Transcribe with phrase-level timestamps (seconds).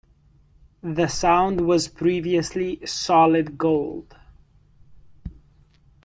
[0.81, 4.15] The Sound was previously Solid Gold.